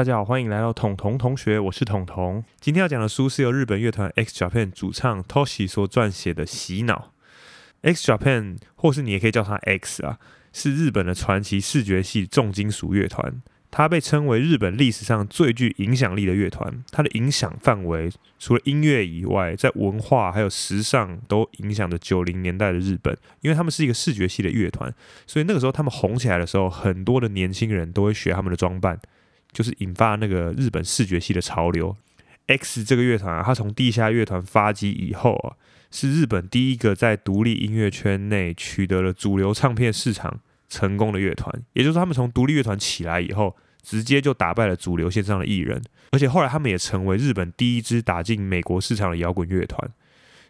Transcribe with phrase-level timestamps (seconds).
[0.00, 2.42] 大家好，欢迎来到统统同学，我是统统。
[2.58, 7.12] 今天要讲的书是由日本乐团 X Japan 主唱 Toshi 所撰写的《洗脑》。
[7.94, 10.18] X Japan，或是你也可以叫它 X 啊，
[10.54, 13.42] 是日本的传奇视觉系重金属乐团。
[13.70, 16.82] 它被称为日本历史上最具影响力的乐团。
[16.90, 23.14] 它的影响范围除了音乐以外，在文化还有时尚都影响着九零年代的日本。
[23.42, 24.90] 因为他们是一个视觉系的乐团，
[25.26, 28.98] 所以那个时候他们红起来的时候，很多的年轻人都会学他们的装扮，
[29.52, 31.96] 就是引发那个日本视觉系的潮流。
[32.46, 35.56] X 这个乐团啊，它从地下乐团发迹以后啊，
[35.90, 40.40] 是日本第一个在独立音乐圈内取得了主流唱片市场。
[40.72, 45.82] 成功的乐团，也就是他们从独立乐团起来以后，直接就打败了主流线上的艺人，
[46.12, 49.90] 而且后来他们也成为日本第一支打进美国市场的摇滚乐团。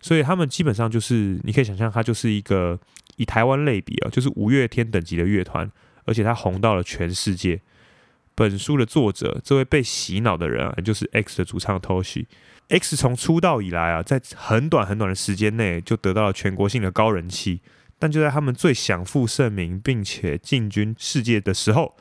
[0.02, 2.78] 所以他们基本上就是，你可以想象，它就是一个
[3.16, 5.72] 以台湾类比啊，就是五月天等级的乐团，
[6.04, 7.58] 而且它红到了全世界。
[8.40, 12.24] 本书的作者，这位被洗脑的人啊，就是 X 的主唱 Toshi。
[12.70, 17.60] X 从出道以来啊，在很短很短的时间内就得到了全国性的高人气。
[17.98, 21.94] 但就在他们最享负盛名，并且进军世界的时候，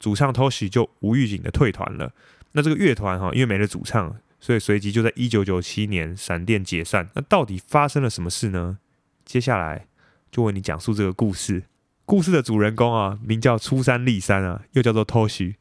[0.00, 2.12] 主唱 Toshi 就无预警的退团了。
[2.50, 7.08] 那这个乐团哈，因为没了主唱，所以随即就在一九九七年闪电解散。
[7.14, 8.78] 那到底发生了什么事呢？
[9.24, 9.86] 接下来
[10.32, 11.62] 就为你讲述这个故事。
[12.04, 15.54] 故事的主人公啊，名叫初山立山啊，又叫做 Toshi，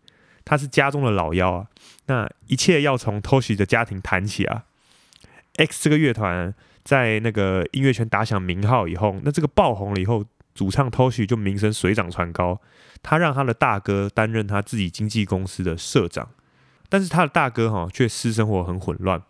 [0.45, 1.67] 他是家中的老幺啊。
[2.08, 4.66] 那一切要从 Toshi 的家庭谈起啊。
[5.58, 6.53] X 这个乐团。
[6.85, 12.59] 在那个音乐圈打响名号以后，那这个爆红了以后，主唱 Toshi 就名声水涨船高。
[13.02, 16.31] 他让他的大哥担任他自己经纪公司的社长，
[16.89, 19.23] 但是他的大哥哈却私生活很混乱，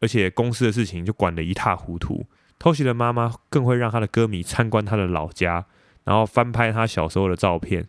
[0.00, 2.26] 而且公司的事情就管得一塌糊涂。
[2.58, 5.64] Toshi 的妈妈更会让他的歌迷参观他的老家，
[6.04, 7.88] 然后翻拍他小时候的照片，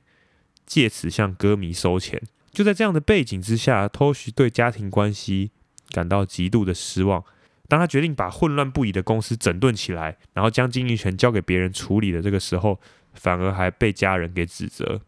[0.65, 2.21] 借此向歌迷收钱。
[2.53, 5.51] 就在这样的背景之下偷袭对家庭关系
[5.89, 7.23] 感到极度的失望。
[7.67, 12.79] 当他决定把混乱不已的公司整顿起来，然后将经营权交给别人处理的这个时候，
[13.13, 15.01] 反而还被家人给指责。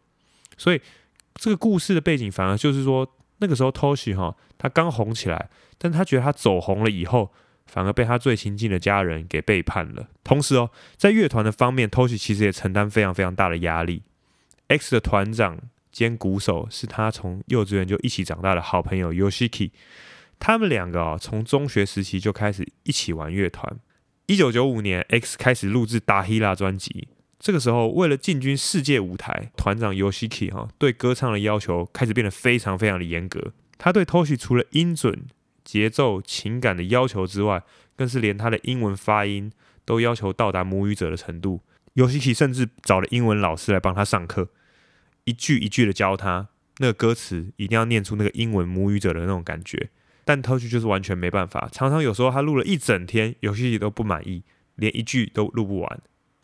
[0.56, 0.80] 所以
[1.34, 7.32] 这个故事的背景，反而就是说，那个时候偷袭哈，他刚红起来，但他觉得他走红了以后，
[7.66, 10.08] 反而被他最亲近的家人给背叛了。
[10.24, 14.02] 同时哦，在乐团的方面偷袭其实也承担非常非常大的压力。
[14.68, 15.60] X 的团长
[15.96, 19.70] 兼鼓手是他从幼稚园就一起长大的好朋友 Yoshiki。
[20.38, 23.78] 他们两个啊，从中学时期就开始一起玩乐团。
[24.26, 27.08] 一九九五年，X 开始录制《达希拉》专辑。
[27.38, 33.54] 这个时候，为了进军世界舞台，团长 Yoshiki 哈对歌唱的要求开始变得非常非常的严格。
[33.78, 35.24] 他对 Toshi 除了音准、
[35.64, 37.62] 节奏、情感的要求之外，
[37.96, 39.50] 更是连他的英文发音
[39.86, 41.62] 都要求到达母语者的程度。
[41.94, 44.50] Yoshiki 甚至找了英文老师来帮他上课，
[45.26, 46.48] 一句一句的教他
[46.78, 49.90] 那个歌词，一定要念出那个英文母语者的那种感觉。
[50.24, 54.42] 但 t o 就是完全没办法，常常有时候他录了一整天，游戏都不满意，
[54.74, 56.00] 连一句都录不完。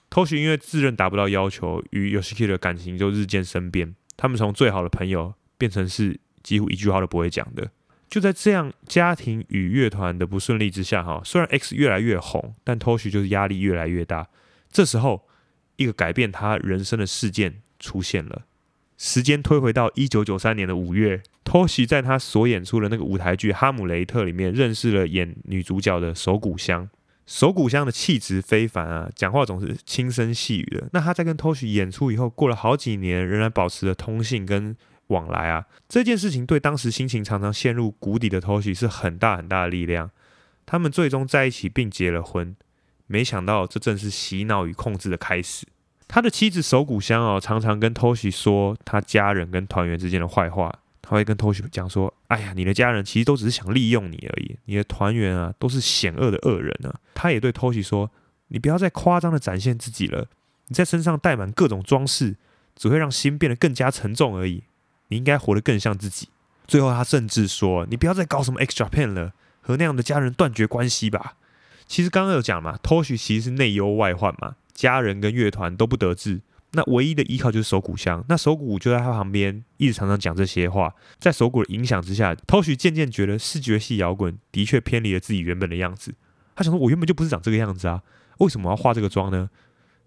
[0.08, 7.70] t o 因为自认达不到要求，与 Yoshiki 的感情就日渐生变，他们从最好的朋友变成是几乎一句话都不会讲的。
[8.08, 14.28] 就在这样家庭与乐团的不顺利之下，哈，虽然 X 越来越红，但 t o 就是压力越来越大。
[14.70, 15.26] 这时候，
[15.76, 18.42] 一个改变他人生的事件出现了。
[19.04, 26.88] 时间推回到一九九三年的五月，托西在他所演出的那个舞台剧《哈姆雷特》里面认识了演女主角的手谷香。
[27.26, 30.88] 手谷香的气质非凡啊，讲话总是轻声细语的。
[30.92, 34.76] 那他在跟托西演出以后，过了好几年，仍然保持着通信跟
[35.08, 35.66] 往来啊。
[35.88, 40.12] 这件事情对当时心情常常陷入谷底的托西是很大很大的力量。
[40.64, 42.54] 他们最终在一起并结了婚。
[43.08, 45.66] 没想到，这正是洗脑与控制的开始。
[46.14, 50.70] 他的妻子手谷香哦，常常跟 Toshi 说他家人跟团员之间的坏话。
[51.00, 58.10] 他会跟 Toshi 讲说：“哎呀，你的家人其实都只是想利用你而已，你的团员啊都是险恶的恶人啊。”他也对 Toshi 说
[58.48, 60.26] ：“你不要再夸张的展现自己了，
[60.68, 62.36] 你在身上带满各种装饰，
[62.76, 64.64] 只会让心变得更加沉重而已。
[65.08, 66.28] 你应该活得更像自己。”
[66.68, 69.32] 最后，他甚至说：“你不要再搞什么 extra pen 了，
[69.62, 71.36] 和那样的家人断绝关系吧。”
[71.88, 74.56] 其实刚刚有讲嘛，Toshi 其实是内忧外患嘛。
[74.74, 76.40] 家人跟乐团都不得志，
[76.72, 78.24] 那唯一的依靠就是手鼓香。
[78.28, 80.94] 那手鼓就在他旁边，一直常常讲这些话。
[81.18, 86.14] 在手鼓的影响之下偷许渐渐觉得视觉系摇滚的确偏离了自己原本的样子。
[86.54, 88.02] 他想说：“我原本就不是长这个样子啊，
[88.38, 89.50] 为什么要化这个妆呢？”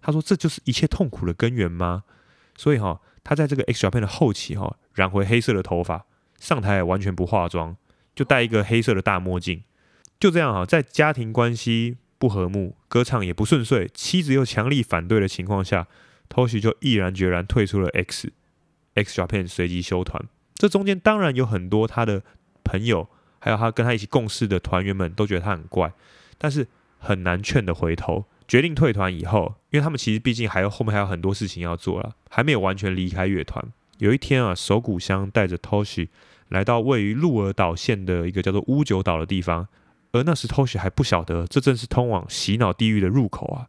[0.02, 2.04] 他说：“这就是一切痛苦的根源吗？”
[2.56, 6.06] 所以哈，他在这个 X Japan 的后期哈，染回黑色的头发，
[6.38, 7.76] 上台也完全不化妆，
[8.14, 9.62] 就戴一个黑色的大墨镜。
[10.18, 11.98] 就这样哈，在家庭关系。
[12.18, 15.86] 不和睦，歌唱也不顺遂，妻子又强力反对的情况下
[16.28, 20.24] ，Toshi 就毅然决然退出了 X，X Japan 随即休团。
[20.54, 22.22] 这中间当然有很多他的
[22.64, 23.08] 朋友，
[23.38, 25.92] 还有他跟他一起共事的团员们都觉得他很怪，
[26.38, 26.66] 但是
[26.98, 28.24] 很难劝得回头。
[28.48, 33.62] 决定退团以后，因为他们其实毕竟还有后面还有很多事情要做了，还没有完全离开乐团。
[33.98, 36.08] 有一天啊，手谷香带着 Toshi
[36.48, 39.66] 来到位于鹿儿岛县的一个叫做乌九岛的地方，
[40.16, 43.68] 而那时 Toshi 还不晓得这正是通往洗脑地狱的入口啊。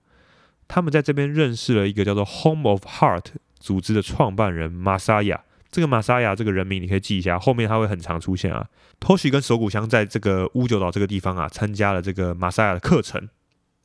[0.67, 3.25] 他们在这边认识了一个叫做 Home of Heart
[3.59, 5.39] 组织的创办人 Masaya。
[5.69, 8.67] 这个 Masaya 这个人名你可以记一下，后面他会很常出现啊。
[8.99, 13.29] Toshi 跟手谷香在这个乌九岛这个地方啊，参加了这个 Masaya 的课程。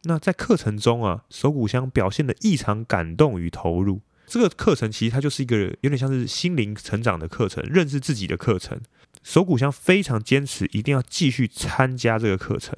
[0.04, 4.00] 那在课程中啊，手谷香表现的异常感动与投入。
[4.26, 8.80] 这个课程其实它就是一个有点像是心灵成长的课程，认识自己的课程。
[9.22, 12.76] 手谷香非常坚持，一定要继续参加这个课程。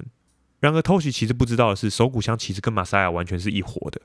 [0.59, 4.01] 然而偷袭其实不知道的是，手谷香其实跟马赛亚完全是一伙的。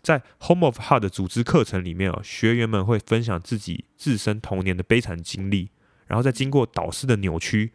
[0.00, 5.70] 在 Home of Heart 的组织课程里面啊，学员们会分享自己自身童年的悲惨经历，
[6.06, 7.72] 然后再经过导师的扭曲，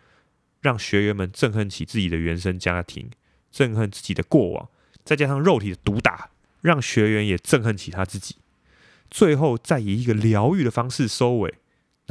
[0.61, 3.09] 让学员们憎恨起自己的原生家庭。
[3.53, 4.67] 憎恨自己的过往，
[5.03, 6.31] 再加上肉体的毒打，
[6.61, 8.37] 让学员也憎恨起他自己。
[9.11, 11.53] 最后再以一个疗愈的方式收尾，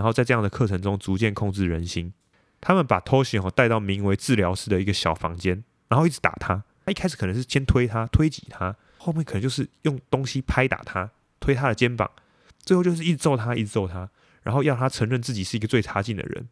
[0.02, 2.12] 然后在这样的课程中逐渐控制人心。
[2.60, 6.64] 他们把 Toshi 带到名为治疗室的一个小房间，然后一直打他。
[6.84, 11.08] 他一开始可能是先推他、推挤他，后面可能就是用东西拍打他、
[11.38, 12.10] 推他的肩膀，
[12.58, 14.10] 最后就是一直揍他、一直揍他，
[14.42, 16.48] 然后要他承认自己是一个最差劲的人。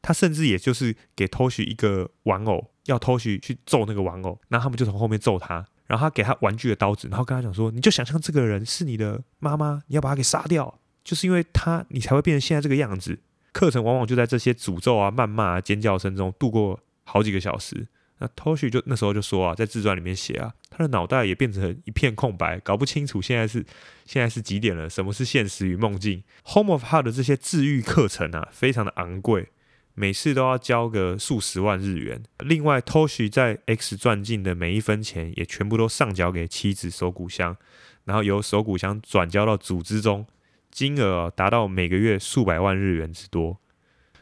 [0.00, 2.70] 他甚至也就是给 Toshi 一个玩偶。
[2.86, 13.20] 要偷袭去揍那个玩偶，然后他们就从后面揍他，然后他给他玩具的刀子，然后跟他讲说：“你就想象这个人是你的妈妈，你要把他给杀掉，就是因为他，你才会变成现在这个样子。”
[13.54, 17.86] 课程往往就在这些诅咒啊、谩骂啊、尖叫声中度过好几个小时。
[18.18, 23.64] 那 Toshi 就那时候就说啊，在自传里面写啊，他的脑袋也变成一片空白，搞不清楚现在是
[24.04, 26.24] 现在是几点了，什么是现实与梦境。
[26.46, 29.50] Home of Heart 的这些治愈课程啊，非常的昂贵。
[29.98, 32.22] 每次都要交个数十万日元。
[32.40, 37.56] 另外，Toshi 在 X 钻进的每一分钱也全部都上缴给妻子手谷香，
[38.04, 40.26] 然后由手谷香转交到组织中，
[40.76, 43.56] 金额达到每个月数百万日元之多。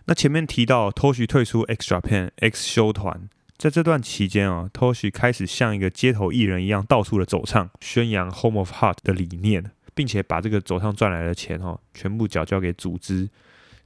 [0.05, 13.29] 那前面提到 Toshi 退出 X Japan X 修团，在这段期间啊，Toshi 开始像一个街头艺人一样到处的走唱，宣扬 Home of Heart 的理念，并且把这个走唱赚来的钱哈，全部缴交给组织。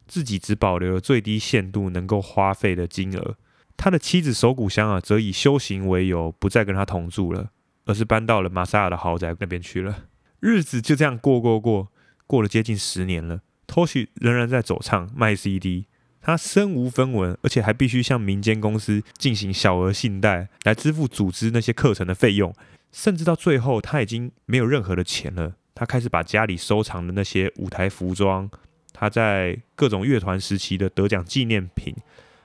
[0.06, 3.36] 自己只保留了最低限度能够花费的金额，
[3.78, 7.48] 他的妻子手谷香啊，则以修行为由不再跟他同住了，
[7.86, 10.04] 而是搬到了玛莎亚的豪宅那边去了。
[10.40, 11.88] 日子就这样过过过，
[12.28, 13.40] 过了接近十年了。
[13.66, 15.86] Toshi 仍然在走唱卖 CD，
[16.20, 22.54] 他身无分文，而且还必须向民间公司进行小额信贷来支付组织那些课程的费用，
[22.92, 25.54] 甚至到最后他已经没有任何的钱了。
[25.74, 28.48] 他开始把家里收藏的那些舞台服装。
[28.92, 31.94] 他在各种乐团时期的得奖纪念品，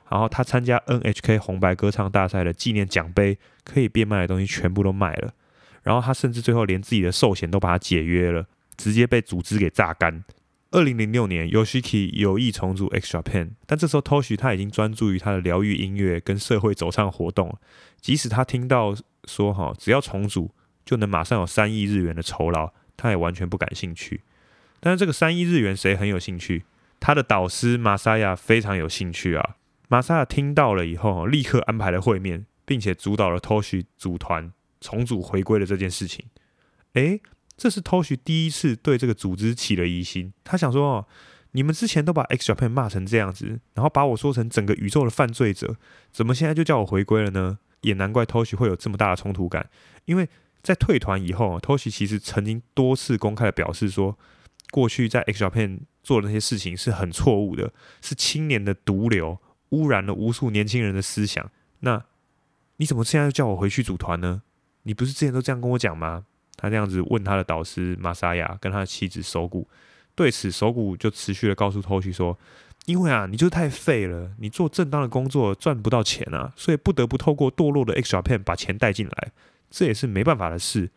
[0.08, 5.34] 然后他参加 NHK 红白歌唱大赛的纪念奖杯，可以变卖的东西全部都卖了。
[5.82, 8.46] 然后他甚至最后连自己的寿险都把它解约了，
[8.78, 10.24] 直接被组织给榨干。
[10.72, 17.56] 二零零六年，Yoshiki 有意重组 X Japan，但这时候 Toshi 他已经专注于他的疗愈音乐跟社会走唱活动。
[18.02, 20.52] 即使他听到说哈，只要重组
[20.84, 24.22] 就能马上有三亿日元的酬劳，他也完全不感兴趣。
[24.80, 26.64] 但是这个三亿日元谁很有兴趣？
[27.00, 29.58] 他的导师马萨亚非常有兴趣啊！
[29.90, 34.51] 马萨亚听到了以后，立刻安排了会面，并且主导了 Toshi 组团
[34.82, 36.25] 重组回归的这件事情。
[36.94, 37.22] 诶，
[37.55, 40.33] 这是 Toshi 第一次对这个组织起了疑心。
[40.43, 41.07] 他想说：哦，
[41.51, 45.75] 你们之前都把 X Japan 骂成这样子，然后把我说成整个宇宙的犯罪者，
[46.12, 47.60] 怎么现在就叫我回归了呢？
[47.81, 49.69] 也难怪 Toshi 会有这么大的冲突感，
[50.05, 50.29] 因为
[50.62, 54.17] 在退团以后，Toshi 其实曾经多次公开的表示说。
[54.72, 59.38] 过去在 X 小片做的那些事情是很错误的，是青年的毒瘤，
[59.69, 61.51] 污染了无数年轻人的思想。
[61.81, 62.05] 那
[62.77, 64.41] 你怎么现在又叫我回去组团呢？
[64.83, 66.25] 你不是之前都这样跟我讲吗？
[66.55, 69.67] 他这样子问他的导师玛莎亚跟他的妻子手谷，
[70.15, 72.38] 对此手谷就持续的告诉 Toshi 说
[72.86, 79.31] ：“因为啊，你就是太废了，你做正当的工作赚不到钱啊，所以不得不透过堕落的 extra pen 把钱带进来，
[79.69, 80.89] 这也是没办法的事。”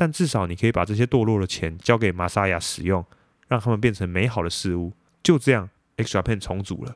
[0.00, 3.04] 但至少你可以把这些堕落的钱交给玛莎亚使用，
[3.48, 4.92] 让他们变成美好的事物。
[5.24, 6.94] 就这样，X Japan 重组了。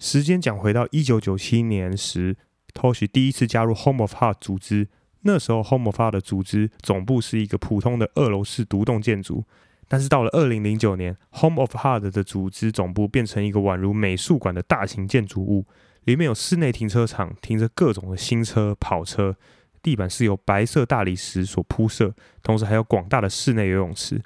[0.00, 2.36] 时间讲回到一九九七年时
[2.74, 4.88] ，Toshi 第一次加入 Home of Heart 组织。
[5.22, 9.44] 那时候，Home of Hard 的组织总部是一个普通的二楼式独栋建筑。
[9.88, 15.66] 但是到了二零零九年，Home of Hard 的组织总部变成一个宛如美术馆的大型建筑物，
[16.04, 19.36] 里面有室内停车场，停着各种的新车、跑车。
[19.82, 24.22] 地板是由白色大理石所铺设，同时还有广大的室内游泳池。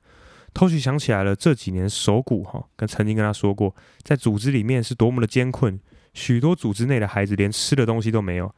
[0.53, 5.81] Toshi 想起来了这几年手骨哈，跟曾经跟他说过，在组织里面是多么的艰困，
[6.15, 8.55] 许多组织内的孩子连吃的东西都没有，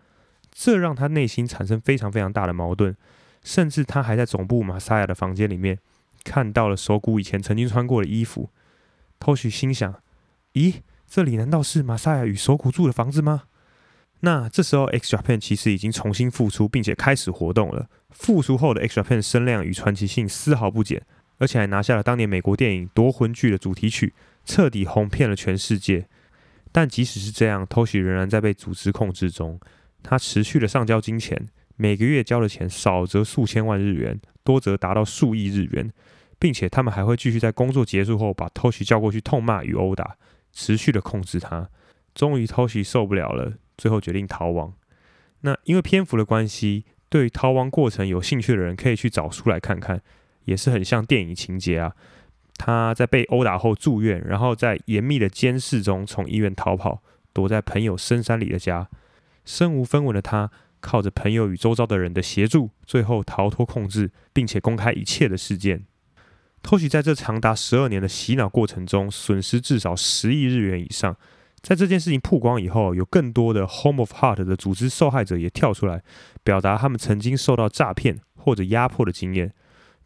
[0.61, 2.97] 这让他内心产生非常非常大的矛盾，
[3.45, 5.79] 甚至他还在总部马萨亚的房间里面
[6.25, 8.51] 看到了手骨以前曾经穿过的衣服。
[9.21, 10.03] Toshi 心想：
[10.55, 13.45] 咦，这里难道是马萨亚与手骨住的房子吗？
[14.23, 17.89] 那这时候，X Japan 其实已经重新复出，并且开始活动了。
[18.11, 21.01] 复出后的 X Japan 声量与传奇性丝毫不减。
[21.39, 24.13] 而且还拿下了当年美国电影《夺魂剧》的主题曲，
[24.45, 26.09] 彻底红遍了全世界。
[26.73, 29.61] 但即使是这样，Toshi 仍然在被组织控制中。
[30.03, 35.93] 他持续的上交金钱，每个月交的钱少则数千万日元，多则达到数亿日元，
[36.39, 40.17] 并且他们还会继续在工作结束后把偷袭叫过去痛骂与殴打，
[40.53, 41.69] 持续的控制他。
[42.15, 44.73] 终于偷袭受不了了，最后决定逃亡。
[45.43, 50.03] 那因为篇幅的关系，对逃亡过程有兴趣的人可以去找书来看看。
[50.45, 51.93] 也是很像电影情节啊！
[52.57, 57.03] 他在被殴打后住院，然后在严密的监视中从医院逃跑，
[57.35, 58.89] 躲在朋友深山里的家。
[59.49, 65.87] 身无分文的他，靠着朋友与周遭的人的协助，最后逃脱控制，并且公开一切的事件。
[66.63, 71.17] 偷袭在这长达十二年的洗脑过程中，损失至少十亿日元以上。
[71.63, 76.03] 在这件事情曝光以后，有更多的 Home of Heart 的组织受害者也跳出来，
[76.45, 79.55] 表达他们曾经受到诈骗或者压迫的经验。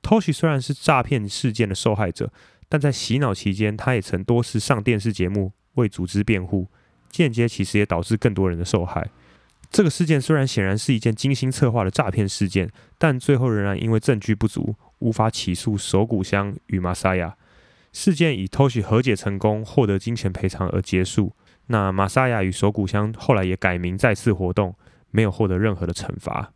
[0.03, 2.33] Toshi 虽然是诈骗事件的受害者，
[2.69, 6.69] 但在洗脑期间，他也曾多次上电视节目为组织辩护，
[7.11, 9.11] 间接其实也导致更多人的受害。
[9.73, 17.35] 这个事件虽然显然是一件精心策划的诈骗事件，但最后仍然因为证据不足，无法起诉手谷香与玛莎亚。
[17.91, 21.35] 事件以偷袭和解成功，获得金钱赔偿而结束。
[21.69, 24.75] 那玛莎亚与手谷香后来也改名再次活动，
[25.11, 26.53] 没有获得任何的惩罚。